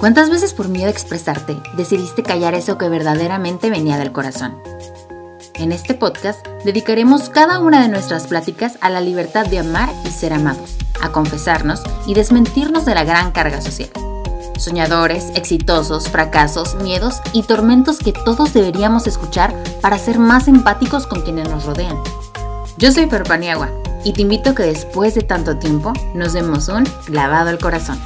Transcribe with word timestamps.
¿Cuántas 0.00 0.30
veces 0.30 0.54
por 0.54 0.68
miedo 0.68 0.86
a 0.86 0.90
expresarte 0.90 1.58
decidiste 1.76 2.22
callar 2.22 2.54
eso 2.54 2.78
que 2.78 2.88
verdaderamente 2.88 3.68
venía 3.68 3.98
del 3.98 4.12
corazón? 4.12 4.56
En 5.56 5.72
este 5.72 5.92
podcast 5.92 6.46
dedicaremos 6.64 7.28
cada 7.28 7.58
una 7.58 7.82
de 7.82 7.88
nuestras 7.88 8.26
pláticas 8.26 8.78
a 8.80 8.88
la 8.88 9.02
libertad 9.02 9.44
de 9.44 9.58
amar 9.58 9.90
y 10.06 10.08
ser 10.08 10.32
amados, 10.32 10.78
a 11.02 11.12
confesarnos 11.12 11.82
y 12.06 12.14
desmentirnos 12.14 12.86
de 12.86 12.94
la 12.94 13.04
gran 13.04 13.30
carga 13.32 13.60
social. 13.60 13.90
Soñadores, 14.56 15.32
exitosos, 15.34 16.08
fracasos, 16.08 16.76
miedos 16.76 17.20
y 17.34 17.42
tormentos 17.42 17.98
que 17.98 18.14
todos 18.14 18.54
deberíamos 18.54 19.06
escuchar 19.06 19.54
para 19.82 19.98
ser 19.98 20.18
más 20.18 20.48
empáticos 20.48 21.06
con 21.06 21.20
quienes 21.20 21.50
nos 21.50 21.66
rodean. 21.66 21.98
Yo 22.78 22.90
soy 22.90 23.04
Perpaniagua 23.04 23.68
y 24.02 24.14
te 24.14 24.22
invito 24.22 24.50
a 24.50 24.54
que 24.54 24.62
después 24.62 25.14
de 25.14 25.20
tanto 25.20 25.58
tiempo 25.58 25.92
nos 26.14 26.32
demos 26.32 26.68
un 26.68 26.84
lavado 27.08 27.50
al 27.50 27.58
corazón. 27.58 28.00